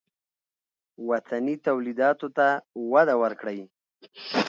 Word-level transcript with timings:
وطني 1.09 1.55
تولیداتو 1.65 2.27
ته 2.37 2.47
وده 2.91 3.15
ورکړئ 3.23 3.59